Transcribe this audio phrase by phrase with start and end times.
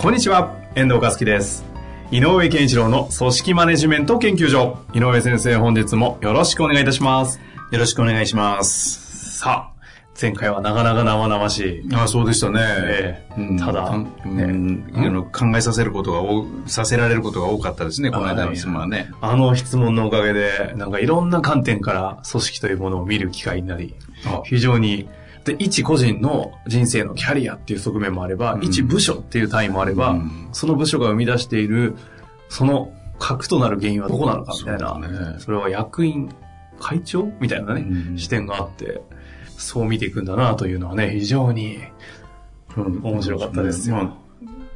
[0.00, 1.64] こんにちは、遠藤和樹です。
[2.12, 4.78] 井上健一郎の組織マネジメント研究所。
[4.94, 7.40] 井上先生、本日もよろしくお願いいたします。
[7.72, 9.40] よろしくお願いします。
[9.40, 9.78] さあ、
[10.20, 11.94] 前回はなかなか生々しい。
[11.96, 12.60] あそうでしたね。
[12.62, 19.10] ええうんただたんうん考えさせることが多、させられることが多かったですね、この間の質問はね。
[19.20, 23.96] あの質問のおかげで、なんかいろんな観点から組織というものを見る機会になり
[24.26, 25.08] あ、非常に、
[25.48, 28.64] で、一個人の人生のキャリアっていう側面もあれば、うん。
[28.64, 30.48] 一部署っていう単位もあれば、うん。
[30.52, 31.96] その部署が生み出している、
[32.48, 35.08] その核となる原因はどこなのかみたいな、そね。
[35.38, 36.30] それは役員、
[36.78, 38.18] 会長みたいなね、うん。
[38.18, 39.00] 視点があって、
[39.56, 41.78] そう見ていくんだなというのはね、非常に
[42.76, 43.00] うん。
[43.02, 43.96] 面白かったですよ。
[43.96, 44.28] まあ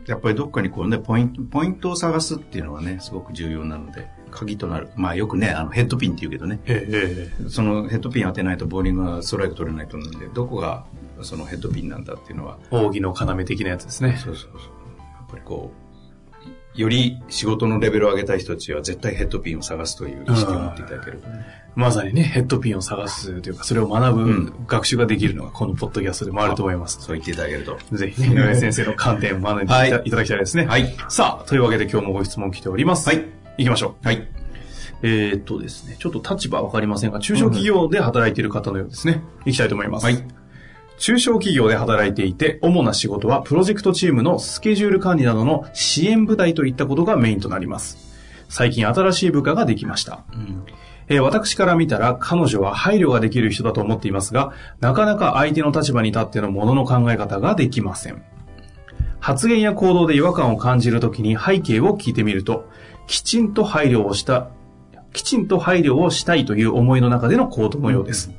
[0.06, 4.88] やっぱりどっかにこうね、ポイント、ポイントを探すっていうのはね、すごく重要なので、鍵となる。
[4.96, 10.84] まあよくね、あのヘッドピンって言うけどね、ええええそのヘッドピン当てないとボーリングがストライク取れないと思うんで、どこが
[11.20, 14.16] そのヘッドピンなんだっていうのは、奥義の要的なやつですね。
[14.18, 14.60] そうそうそう。
[14.60, 15.82] やっぱりこう、
[16.74, 21.22] より仕事のレベルを上げたい人たちは絶対ヘッドピンを探すという意識を持っていただける。
[21.74, 26.98] まさにね、ヘッドピンを探すというか、それを学ぶ、うん学習ができるのがこのポッドキャストでもあると思います。
[27.00, 27.78] そう言っていただけると。
[27.92, 30.66] ぜひね、井上先生の観点を学んでい、ただきたいですね。
[30.66, 30.94] はい。
[31.08, 33.08] さあ、というわけで今日もご質問来ております。
[33.08, 33.41] はい。
[33.58, 34.06] 行きましょう。
[34.06, 34.28] はい。
[35.02, 39.22] えー、っとですね、ちょっと立場わかりませんが、中小企業で働いている方のようですね。
[39.44, 40.06] 行きたいと思います。
[40.06, 40.24] はい。
[40.98, 47.98] 中小企業で働いていて、主な仕事はプロジェクトチームのスケジュール管理などの支援部隊といったことがメインとなります。
[48.48, 50.24] 最近新しい部下ができました。
[50.32, 50.64] うん
[51.08, 58.22] えー私から見たら彼女は配慮ができる人だと思っていますが、なかなか相手の立場に立ってのものの考え方ができません。
[59.18, 62.70] 発言や行動で違和感を感じるときに背景を聞いてみると、
[63.06, 64.48] きちんと配慮をした、
[65.12, 68.32] きちんと配慮をしたいという思いの中での行動のようです。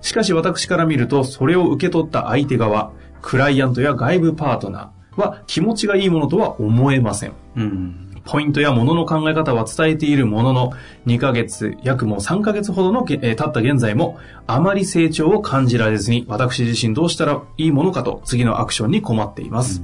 [0.00, 7.32] しかし私から見ると、それを受け取った相手側、クライアントや外部パートナーは気持ちがいいものとは思えません。
[7.56, 8.08] うん。
[8.24, 10.72] ポイントや物の考え方は伝えているものの、
[11.06, 19.82] 2ヶ月、約もう3ヶ月ほどのげ、えー経った現在も、あまり成長を感じられずに、私自身どうしたらいいものかと、次のアクションに困っています。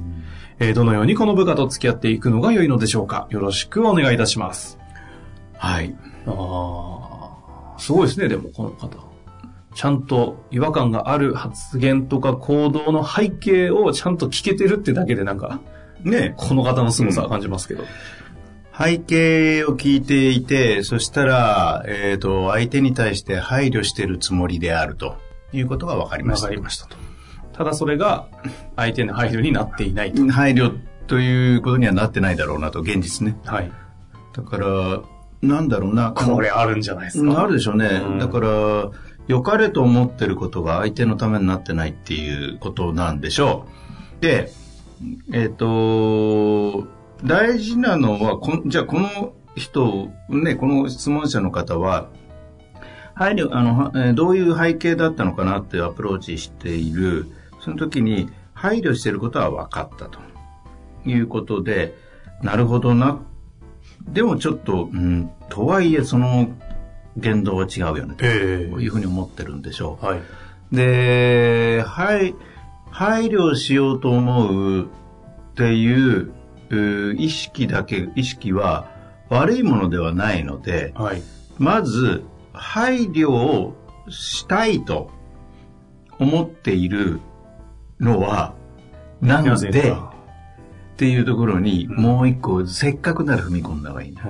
[0.59, 3.27] えーどのようにこの部下と付き合っていくのが良いのでしょうか？
[3.29, 4.77] よろしくお願いいたします。
[5.57, 5.95] はい。
[6.27, 8.89] ああ、すごいですね、でも、この方。
[9.73, 15.59] ちゃんと違和感がある発言とか行動の背景をちゃんと聞けてるってだけでなんか、
[16.03, 17.83] ねこの方の凄さを感じますけど。
[18.77, 25.17] 背景を聞いていて、そしたら、えっ、と、相手に対して配慮してるつもりであると
[25.53, 26.47] いうことが分かりまわした。
[26.47, 26.97] かりましたと。
[27.55, 28.27] ただそれが
[28.75, 30.27] 相手の配慮になっていないと。
[30.31, 30.77] 配慮
[31.07, 33.37] ということにはなってないだろうなと、現実ね。
[33.45, 33.71] はい。
[34.33, 34.99] だから、
[35.41, 36.11] なんだろうな。
[36.11, 37.31] これあるんじゃないですか？
[37.31, 38.01] うんあるでしょうね。
[38.05, 38.47] うんだから、
[39.27, 43.65] 良かれと思ってることが相手のためになってないっていうことなんでしょ
[44.19, 44.21] う。
[44.21, 44.51] で、
[45.33, 46.87] えっ、と、
[47.23, 52.07] 大事なのは、こんじゃあこの人、ね、この質問者の方は、
[53.15, 57.27] 配慮、あの、どういう背景だったのかなってアプローチしている、
[57.65, 60.19] その時に配慮していることは分かったと
[61.03, 61.95] いうことで、
[62.43, 63.19] なるほどな。
[64.07, 66.47] でもちょっと、うん、とはいえその
[67.17, 68.15] 言動は違うよね。
[68.19, 70.19] えというふうに思ってるんでしょはい。
[70.19, 70.23] う。
[70.75, 72.35] で、はい、
[72.91, 74.87] 配慮しようと思うっ
[75.55, 76.31] ていう
[77.17, 78.91] 意識だけ、意識は
[79.29, 81.23] 悪いものではないので、はい。
[81.57, 83.73] まず、配慮を
[84.07, 85.09] したいと
[86.19, 87.21] 思っている
[87.99, 88.53] のは、
[89.21, 89.95] なのぜで、っ
[90.97, 94.23] ていうところに、もう一個、せっかくなら踏み込んだ方がいいんだ。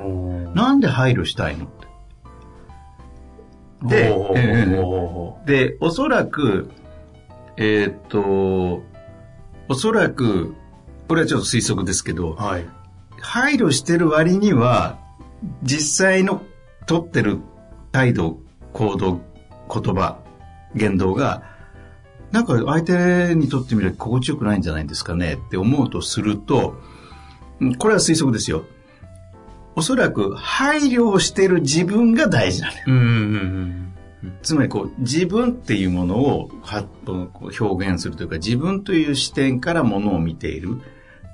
[0.54, 1.66] なんで配慮したいの？
[1.66, 1.86] って。
[3.88, 4.16] で
[5.46, 6.72] で、おそらく、
[7.58, 8.84] えーっと、
[9.70, 10.56] おそらく、
[11.08, 12.66] これはちょっと推測ですけど、うはい。
[13.22, 14.98] 配慮してる割には、
[15.62, 16.42] 実際の
[16.88, 17.40] 取ってる
[17.92, 18.40] 態度、
[18.74, 19.22] 行動、
[19.72, 20.20] 言葉、
[20.74, 21.44] 言動が、
[22.32, 28.66] なんか相手にとってみれば心地よくないんじゃないんですかねって思うとすると、うんこれは推測ですよ。
[29.78, 32.84] おそらく配慮をしてる自分が大事なのよ。
[32.88, 33.92] うんうんうん
[34.42, 40.82] つまりこう自分っていうものをはこう表現するというか自分という視点からものを見ている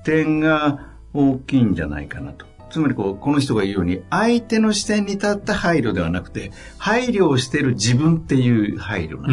[0.03, 2.45] 点が大きいんじゃないかなと。
[2.69, 9.27] つまりこう、この人が言うように、相手の視点に立った配慮ではなくて、配慮をしている自分っていう配慮な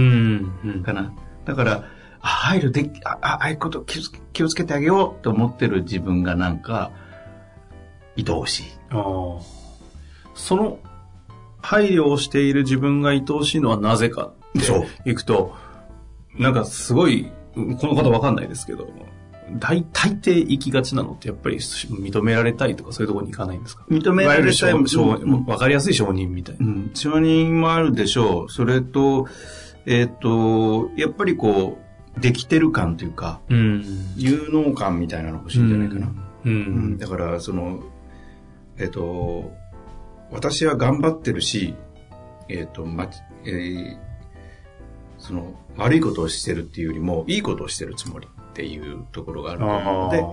[0.65, 1.13] のかな。
[1.49, 1.85] だから、
[2.21, 6.93] あ配慮でき、あ、あああいうこと気をつ気をつけてあげようと思ってる自分がなんか、
[8.17, 8.65] 愛おしい。
[8.91, 9.41] あー
[10.35, 10.79] その
[11.61, 14.63] 配慮をしている自分が愛おしいのはなぜかっ
[15.05, 15.55] ていくと、
[16.37, 18.89] なんかすごい、この方わかんないですけど、
[19.59, 23.85] 大大抵行きがちなのってやっぱり認められたいとかそういうところに行かないんですか？
[23.89, 24.75] 認められたい
[25.47, 26.67] わかりやすい承認みたいな。
[26.67, 28.51] うん、承認もあるでしょう。
[28.51, 29.27] それと、
[29.89, 31.79] えっ、と、やっぱりこ
[32.17, 33.85] う、できてる感というか、うん。
[34.17, 36.07] 有能感みたいなの欲しいんじゃないかな。
[36.09, 36.99] ううんん。
[36.99, 37.81] だから、その、
[38.77, 39.51] えっ、と、
[40.31, 41.75] 私は頑張ってるし、
[42.49, 43.09] えっ、と、ま、
[43.45, 44.09] えー
[45.19, 50.25] その、悪いことをしてるっていうよりも、いいことをしてるつもりっていうところがあると思うので、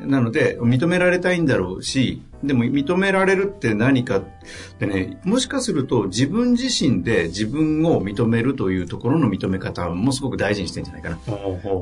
[0.00, 4.22] なので、認められたいんだろうし、でも認められるって何かっ
[4.78, 11.18] てね、もしかすると自分自身で自分を認めるというところの認め方もすごく大事にしてんじゃないかな。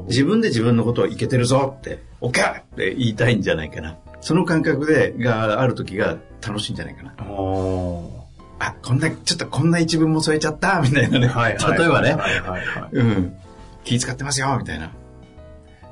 [0.08, 3.96] 自分で自分のことをいけてるぞって、オッケーって言いたいんじゃないかな。
[4.20, 6.16] その感覚で、がある時が
[6.46, 7.14] 楽しいんじゃないかな。
[7.30, 8.26] お
[8.58, 11.26] あ、こんな、ちょっとこんな一文も添えちゃったみたいなね。
[11.26, 11.78] ーはいはい。
[11.78, 12.90] 例えばね、はいはいはい。
[12.92, 13.36] うん。
[13.84, 14.90] 気使ってますよみたいな。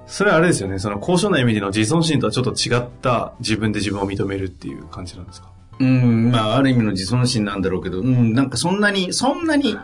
[0.06, 0.78] それはあれですよね。
[0.78, 5.50] その高尚な意味での自尊心とはちょっと違った自分で自分を認めるっていう感じなんですか？
[5.80, 9.76] うん、まあ、ある意味の自尊心なんだろうけど、うん、なんかそんなに、そんなに、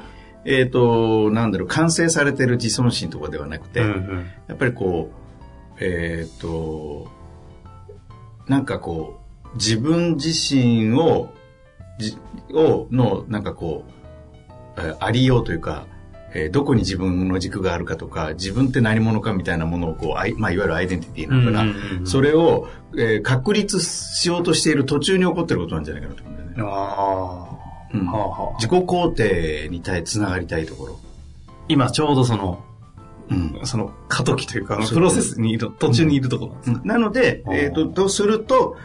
[0.45, 7.09] えっ、と、なんだろう、完成されてる自尊心とかではなくて、うんうんやっぱりこう、えっ、と、
[8.47, 9.21] なんかこ
[9.53, 11.31] う、自分自身を、
[11.99, 12.17] じ
[12.55, 15.87] を、の、なんかこう、えーありようというか、
[16.35, 26.55] えーどこに自分の軸があるかとか、自分って何者かみたいなものをこう、あいまあ、いわゆるアイデンティティなのかな、うんうんうんそれを、えー確立しようとしている途中に起こってることなんじゃないかなと思うんだよね。
[26.59, 27.49] あ
[27.93, 28.07] あ、うん。
[28.07, 28.55] はあはあ。
[28.57, 30.99] 自己肯定に対つながりたいところ。
[31.69, 32.65] 今ちょうどその、
[33.31, 33.61] うん。
[33.65, 38.77] その過渡期というか、プロセスにいる、途中にいるところなんですか、なので、えっ、と、とすると、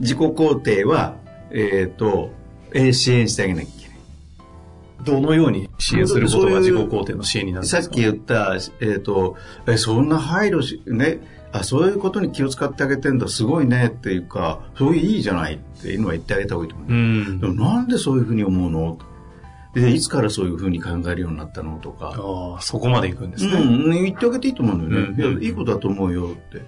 [0.00, 1.16] 自己肯定は、
[1.50, 2.30] えっ、と、
[2.72, 3.79] えー支援してあげなきゃい。
[5.04, 7.82] どのように支援することが自己肯定の支援になるんですか？
[7.82, 9.36] さっき言った、えっ、と、
[9.66, 11.20] え、そんな配慮し、ね、
[11.52, 16.88] あ、そういうことに気を使ってあげてんだ、すごいねっていうか、そういういいじゃないっていうのは言ってあげた方がいいと思う。
[16.90, 17.46] うんで。
[17.46, 18.98] もなんでそういうふうに思うの？
[19.74, 21.78] で、いつからそういうふうに考えるようになったの？
[21.78, 22.14] とか。
[22.16, 23.52] ああ、そこまで行くんですね。
[23.52, 25.14] うん、言ってあげていいと思うんだよね。
[25.24, 26.62] うんいや、いいことだと思うよって。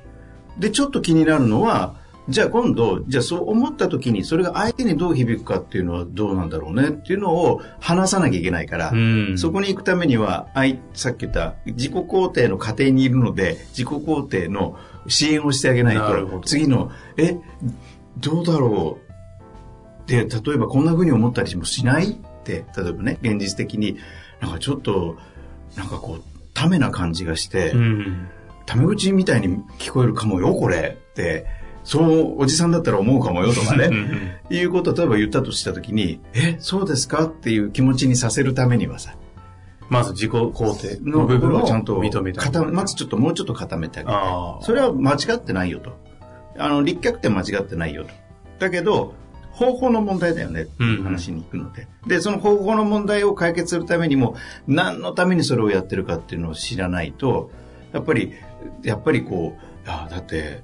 [0.58, 1.96] で、ちょっと気になるのは、
[2.28, 9.38] じゃあ今度、じゃあそう思った時に、それが相手にどう響くかっていうのはどうなんだろうねっていうのを話さなきゃいけないから、うん。
[9.38, 14.76] そこに行くためには、あいさっき言った自己肯定の過程にいるので、自己肯定の
[15.08, 17.36] 支援をしてあげないと、次の、え、
[18.19, 18.98] どうだろ
[20.06, 22.10] うで、例えばこんな風に思ったりもしない？
[22.10, 22.14] っ
[22.44, 23.98] て、例えばね、現実的に、
[24.40, 25.16] なんかちょっと、
[25.76, 26.22] なんかこう、
[26.54, 28.28] ためな感じがして、うん。
[28.66, 30.98] タメ口みたいに聞こえるかもよ、これ。
[31.00, 31.46] って、
[31.84, 33.87] そう、おじさんだったら思うかもよとかね。
[33.87, 37.25] うんうんいうことを例えば言ったとしたときに、え、そうですか？
[37.25, 39.17] っていう気持ちにさせるためにはさ、
[39.88, 44.15] まず自己肯定のの部部分をちゃんと認めてまずちょっともうちょっと固めてあげる。
[44.15, 44.62] ああ。
[44.62, 45.98] それは間違ってないよと。
[46.58, 48.10] あの、立脚点間違ってないよと。
[48.58, 49.15] だけど、
[49.53, 51.89] 方法の問題だよねっていう話に行くので。
[52.06, 54.36] で、その方法の問題を解決するためにも、
[54.67, 57.51] 何のためにそれをやってるかっていうのを知らないと、
[57.93, 58.34] やっぱり、
[58.82, 60.62] やっぱりこう、あだって、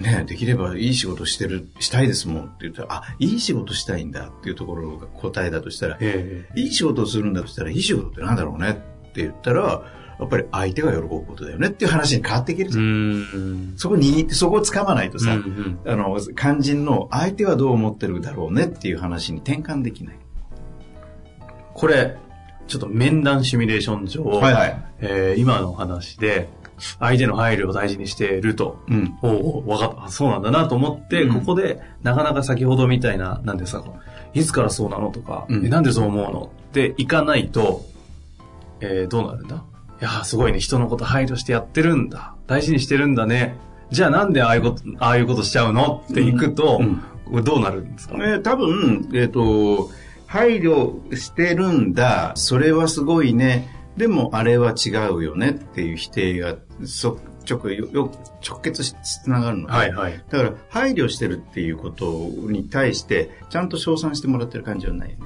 [0.00, 2.44] ねできればいい仕事してる、したいですもん。
[2.44, 8.70] って言ったら、あ、いい仕事したいんだっていうところが答えだとしたら、えいい仕事をするんだとしたら、いい仕事ってなんだろうね？
[8.70, 8.74] っ
[9.12, 9.82] て言ったら、
[10.20, 11.68] やっぱり相手が喜ぶことだよね？
[11.68, 12.84] っていう話に変わっていけるえじゃん。
[12.84, 13.72] うん。
[13.76, 18.64] そこに、そこを掴まないとさ、うんうんあの、肝心の相手はどう思ってるだろうね？
[18.64, 20.18] っていう話に転換できない。
[21.74, 22.16] これ、
[22.66, 24.84] ちょっと面談シミュレーション上、はいはい。
[25.00, 26.48] えー今のお話で、
[26.98, 28.82] 相手の配慮を大事にしていると。
[28.88, 29.18] うん。
[29.22, 30.04] おうおう、わかった。
[30.04, 33.84] あそうなんだなと思って、うんここで、なかなか先ほどみたいな、なんですか、
[34.34, 37.84] いつからそうなのとか、うんえなんでそう思うのっていかないと、
[38.80, 39.56] えーどうなるんだ？
[40.00, 42.34] いやー、すごいね、人のこと配慮してやってるんだ。
[42.46, 43.56] 大事にしてるんだね。
[43.90, 46.04] じゃあなんでああいうこと、ああいうことしちゃうの？
[46.10, 47.02] っていくと、うん
[47.44, 49.90] どうなるんですか、えー多分、えっ、と、
[50.26, 53.68] 配慮してるんだ、それはすごいね、
[53.98, 58.12] でもあれは違うよねっていう否定が、そ直よよ
[58.46, 60.24] 直結しつながるので、はいはい。
[60.30, 62.06] だから配慮してるっていうこと
[62.48, 65.24] に対して、ちゃんと称賛してもらってる感じはないよね。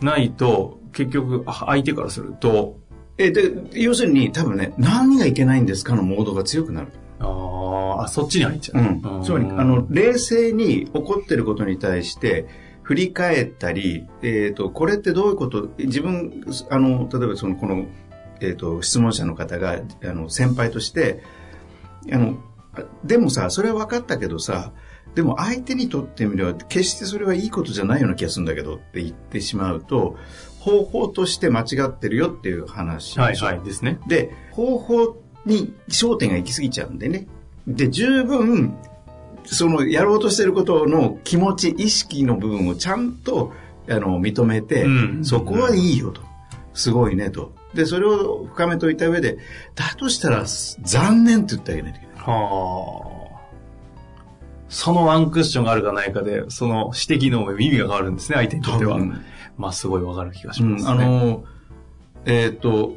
[0.00, 2.78] ないと、結局、あ相手からすると、
[3.18, 6.88] え、で、要するに多分ね、何がいけないんですかのモードが強くなる。
[7.18, 8.80] あーあ、そっちに入っちゃう。
[8.80, 9.22] うん。
[9.24, 12.46] つまり、あの、冷静に起こってることに対して、
[12.88, 17.84] 振り返ったり、えっ、と、これってどういうこと、自分、あの、例えばその、この、
[18.40, 21.22] えっ、と、質問者の方が、あの、先輩として、
[22.10, 22.38] あの、
[22.72, 24.72] あでもさ、それは分かったけどさ、
[25.14, 30.16] でも相手にとってみれば、決してそれはいいことじゃないような気がするんだけどって言ってしまうと、
[30.58, 34.00] 方法として間違ってるよっていう話はいはいですね。
[34.08, 37.26] で、方法に焦点が行き過ぎちゃうんでね。
[37.66, 38.78] で、十分、
[39.54, 43.52] そのやろうとしてることの気持ち、意識の部分をちゃんと
[43.88, 44.88] あの認めて、う
[45.20, 46.22] んそこはいいよと。
[46.74, 47.54] すごいねと。
[47.74, 49.38] で、それを深めといた上で、
[49.74, 50.44] だとしたら
[50.82, 52.16] 残念って言ってあげないといけない。
[52.18, 53.28] はあ。
[54.68, 58.98] そのワンクッションがあるかないかで、その指摘の意味が変わるんですね、相手にとっては。
[59.56, 61.44] まあ、すごいわかる気がしうん、ます、ねあの、
[62.26, 62.96] えっ、と、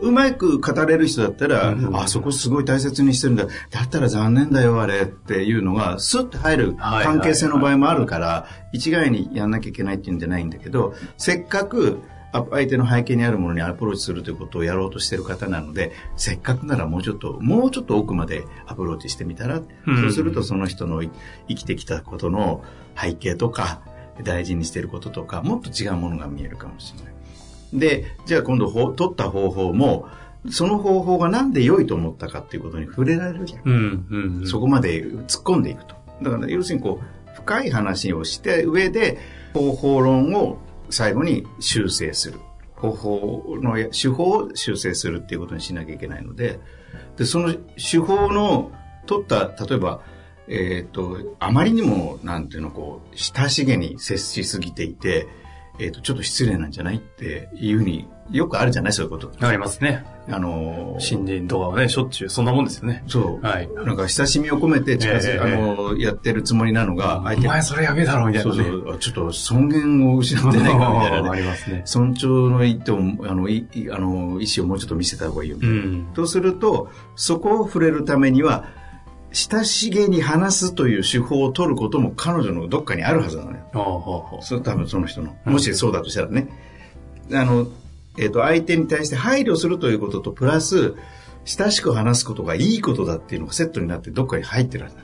[0.00, 3.46] うまく語れる人だったら、うんあそこすごい大切にしてるんだ。
[3.70, 12.00] だったら残念だよ、あれっていうのが、スッと入るはい関係性の場合もあるから、一概にやんなきゃいけないっていうんじゃないんだけど、せっかく、
[12.34, 21.10] あ相手の背景にあるものにアプローチするということをやろうとしてる方なので、せっかくならもうちょっと、もうちょっと奥までアプローチしてみたら、うんそうするとその人のい
[21.48, 22.64] 生きてきたことの
[22.96, 23.82] 背景とか、
[24.24, 27.12] 大事にしてることとか、もっと違うものが見えるかもしれない。
[27.72, 30.08] で、じゃあ今度ほ取った方法も、
[30.50, 33.62] その方法がなんで良いと思ったかっていうことに触れられるじゃん。
[33.64, 34.46] うん、うん、うん。
[34.46, 35.94] そこまで突っ込んでいくと。
[36.22, 39.18] だから、要するにこう、深い話をして上で、
[39.54, 40.58] 方法論を
[40.90, 42.38] 最後に修正する。
[42.74, 46.58] 方法のや手法を修正するっていうことにしなきゃいけないので、
[47.16, 48.72] で、その手法の
[49.06, 50.00] 取った、例えば、
[50.48, 55.28] えっ、と、あまりにも、なんていうの、こう、親しげに接しすぎていて、
[55.78, 58.92] えっ、と、ちょっと失礼なんじゃないっていうふうに、よくあるじゃない？
[58.92, 59.30] そういうこと。
[59.46, 60.04] ありますね。
[60.28, 63.02] あのー新人とかはね、しょっちゅうそんなもんですよね。
[63.08, 63.44] そう。
[63.44, 63.68] はい。
[63.84, 65.46] なんか親しみを込めて近づ、ええあ
[65.92, 68.56] の、やってるつもりなのが、お相手前それやべえだろ、みたいなね。
[68.56, 70.78] そうそう、あちょっと尊厳を失ってないかみ
[71.10, 71.40] たいなあね。
[71.42, 71.82] りますね。
[71.84, 75.56] 尊重の意図を、あの、いいあの、意思をもうちょっと見せた方がいいよ。
[75.60, 76.06] うん。
[76.14, 78.66] とすると、そこを触れるためには、
[79.32, 84.38] 親しげに話すという手法を取ることも彼女のどっかにあるはずなのよ。
[84.42, 85.34] それ多分その人の。
[85.44, 86.48] もしそうだとしたらね。
[87.32, 87.66] あの、
[88.18, 90.94] えっ、と、相手に対して配慮するということと、プラス、
[91.44, 95.02] 親しく話すことがいいことだっていうのがセットになってどっかに入ってるはずだ。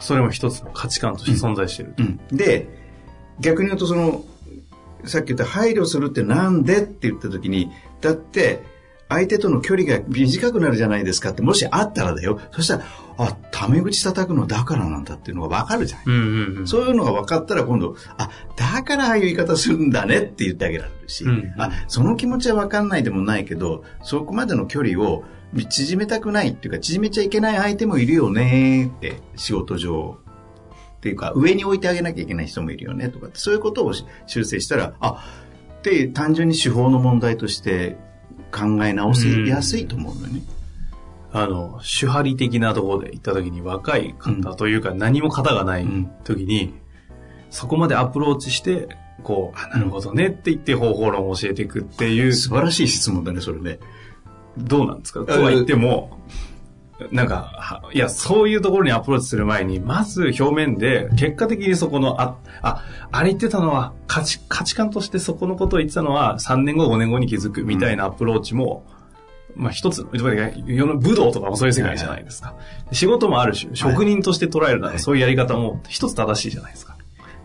[0.00, 1.94] それも一つの価値観として存在している。
[1.98, 2.20] うん。
[2.36, 2.68] で、
[3.40, 4.24] 逆に言うとその、
[5.04, 7.70] さっき言った配慮するってなんでって言った時に、
[8.00, 8.62] だって、
[9.08, 12.40] 相手との距離が短くなるじゃないですかって、もしあったらだよ。
[12.50, 12.84] そしたら、
[13.16, 16.06] あ、タメ口叩くのだからなんだっていうのがわかるじゃない。
[16.06, 16.16] うんう
[16.54, 16.68] んうん。
[16.68, 25.24] そういうのが分かったら今度、あ、だからああいう言い方するんだねって言ってあげられるし、うんあ、その気持ちは分かんないでもないけど、そこまでの距離を
[25.68, 30.18] 縮めたくないっていうか、縮めちゃいけない相手もいるよねって、仕事上。
[30.98, 33.92] っていうか、上に置いてあげなきゃいけない人もいるよねとかそういうことを
[34.26, 35.24] 修正したら、あ、
[35.78, 37.96] って単純に手法の問題として
[38.52, 40.42] 考え直せやすいと思うのよね。
[41.32, 46.74] あの、手張り的なところで行った時に若い方というか何も型がないうん時に、
[47.50, 48.88] そこまでアプローチして、
[49.22, 53.78] こう、あ、なるほどねって言って方法論を教えていくっていう、素晴らしい質問だね、それね。
[54.56, 56.18] どうなんですかとは言っても、
[57.12, 68.84] なんか、いや、そういうところにアプローチする前に、まず表面で、結果的にそこの、あ、あ、あれ言ってたのは、価値、価値観としてそこのことを言ってたのは、3年後、5年後に気づくみたいなアプローチも、
[69.54, 70.06] まあ一つ、
[70.66, 72.54] 世の武道とかもそういう世界じゃないですか。
[72.90, 76.97] 仕事もある種、職人として捉えるなら、そういうやり方も一つ正しいじゃないですか。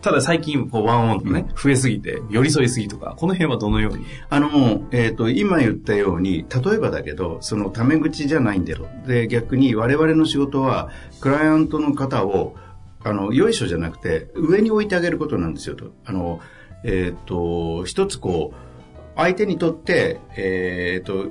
[0.04, 4.04] ただ最近、こう、ワンオンとかね、増えすぎて、寄り添いすぎとか、この辺はどのように？
[4.28, 8.86] あの、えっ、と、今言ったように、例えばだけど、そのタメ口じゃないんだよ。
[9.06, 10.90] で、逆に我々の仕事は、
[11.22, 12.54] クライアントの方を、
[13.02, 15.94] あの、よいしょじゃなくて、上に置いてあげることなんですよと。
[16.04, 16.40] あの、
[16.84, 18.56] えっ、と、一つこう、
[19.16, 21.28] 相手にとって、えっ、と、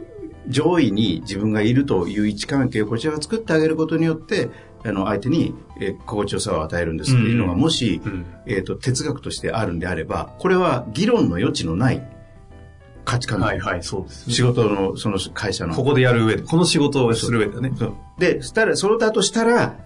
[0.48, 4.50] 上位に自分がいるという位置関係をこちらが作ってあげることによって、
[4.86, 12.08] あの、相手に、えー心地よさを与えるんですっていうのが、うんもし、うんえっ、と、哲学としてあるんであれば、これは議論の余地のない
[13.06, 15.76] 価値観だはいはい、そうです、仕事の、その会社の。
[15.76, 17.72] ここでやる上で、この仕事をする上ではね。
[18.18, 19.78] で、したら、それだとしたら、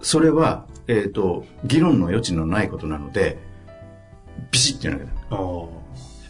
[0.00, 3.38] それは、えっ、と、議論の余地のないことなので、
[4.50, 5.78] ビシッて言わなきゃダメああ。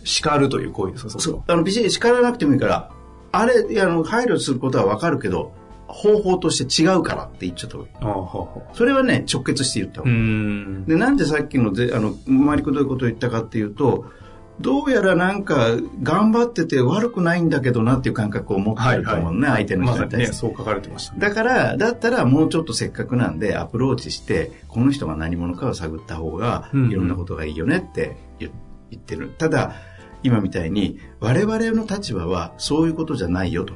[0.05, 1.43] 叱るという行為ですか、そう。
[1.47, 2.91] あの、ビシッ叱らなくてもいいから、
[3.33, 5.53] あれ、あの、配慮することはわかるけど、
[5.89, 8.77] 方法として違うからって言っちゃった方がいい。
[8.77, 10.85] それはね、直結して言った方がいい。
[10.87, 14.05] で、なんでさっきのぜ、あの、周りくどういうことを言ったかっていうと、
[14.61, 28.51] どうやらなんか頑張ってて悪くないんだけどなっていう感覚を持ってると思うね、相手の人に対して、ね、そう書かれてました、ね、だから、だったらもうちょっとせっかくなんでアプローチして、この人が何者かを探った方が、いろんなことがいいよねって言
[28.97, 29.27] ってる。
[29.27, 29.75] うんうん、ただ、
[30.25, 33.75] 今みたいに、我々の立場はそういうことじゃないよと。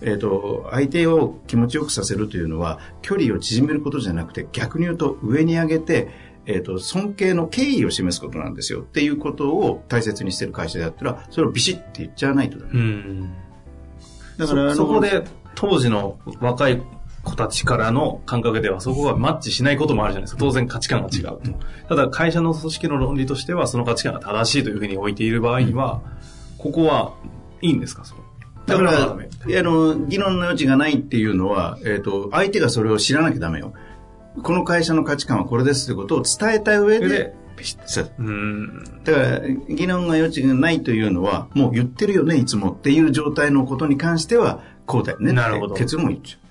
[0.00, 6.08] えっ、ー、と、相手を気持ちよくさせるというのは、距離を縮めることじゃなくて、逆に言うと上に上げて、
[6.46, 12.70] えっ、ー、と、尊敬の敬意を示すことなんですよっていうことを大切にしてる会社であったら、それをビシッて言っちゃわないとダメ。
[12.72, 13.32] うん。
[14.38, 15.24] だからそこで
[15.54, 16.80] 当時の若い
[17.24, 20.40] 子たちからの感覚ではそこがマッチしないこともあるじゃないですか。
[20.40, 21.40] 当然価値観が違うと。
[21.88, 26.00] ただ会社の組織の論理としてはその価値観が正しいというふうに置いている場合には、
[26.56, 27.14] ここは
[27.60, 28.04] いいんですか？
[28.04, 28.14] そ
[28.68, 29.16] だから、あ
[29.62, 33.72] の、議論の余地がないっていうのは、えっ、ー、と、相手がそれを知らなきゃダメよ。
[34.42, 37.34] この会社の価値観はこれですということを伝えた上で、
[38.18, 45.32] うんだから、議論の余地がないというのは、もう言ってるよね、いつもっていう状態のことに関しては、こうだよね。
[45.32, 45.74] なるほど。
[45.74, 46.48] 結論も言っちゃう。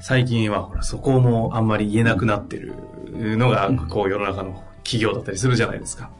[0.00, 2.74] 最近はほら、そこもあんまり言えなくなってる
[3.12, 6.10] のが、こう世の中の企業だったりするじゃないですか。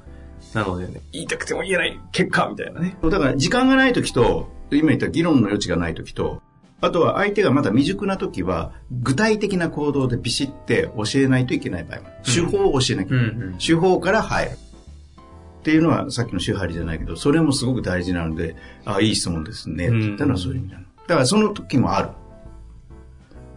[0.54, 2.96] なのでね、言いたくても言えない結果みたいなね。
[3.02, 6.42] だから時間がない時と、今言った議論の余地がない時と、
[6.80, 12.04] あとは相手がまだ未熟な時は、具体的な行動でビシって教えないといけない場合も。
[12.24, 13.26] 手法を教えなきゃいけない。
[13.30, 14.50] うんうん、手法から入る。
[14.52, 19.88] っていうのはさっきの手張りじゃないけど、それもすごく大事なので、ああ、いい質問ですね。
[19.88, 20.84] って言ったのはそういう意味なの。
[21.08, 22.10] だからその時もある。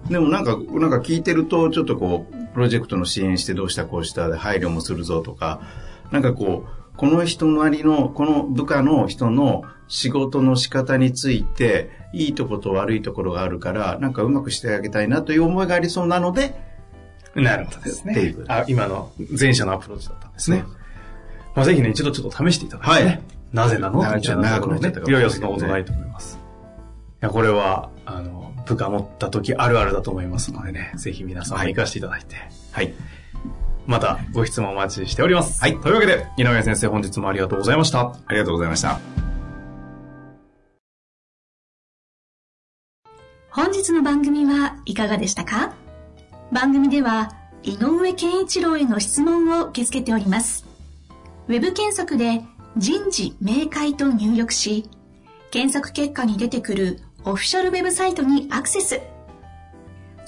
[0.09, 5.61] でもなんか、なんか聞いてると、ちょっとこう、プロジェクトの支援してどうしたこうしたで配慮もするぞとか、
[6.11, 16.53] なんかこう、この人なりの、この部下の人の仕事の仕方について、いいところと悪いところがあるから、なんかうまくしてあげたいなという思いがありそうなので、
[17.33, 18.35] なるほどですね。
[18.49, 20.65] あ今の前者のアプローチだったんですね。
[21.55, 23.21] まあ、ぜひね、一度ちょっと試していただいて、ね、はい、
[23.53, 23.99] なぜなの？
[23.99, 24.93] みたいなところね。
[25.07, 26.37] いやいや、そんなことないと思います。
[27.21, 32.35] いや、これは、あの、部下持った時あるあるだと思いますのでね、ぜひ皆さんも活かしていただいて、
[32.71, 32.93] はい。
[33.91, 35.61] またご質問お待ちしております。
[35.61, 35.79] はい。
[35.79, 37.99] というわけで、井上先生本日もありがとうございました。
[38.25, 38.99] ありがとうございました。
[43.51, 45.73] 本日の番組はいかがでしたか？
[46.53, 50.65] 番組では、井上健一郎への質問を受け付けております。
[51.49, 52.43] ウェブ検索で
[52.77, 54.89] 人事明快と入力し、
[55.51, 59.01] 検索結果に出てくるオフィシャルウェブサイトにアクセス。